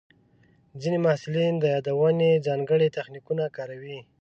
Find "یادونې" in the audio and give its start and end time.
1.75-2.43